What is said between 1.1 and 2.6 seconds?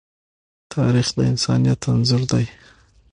د انسانیت انځور دی.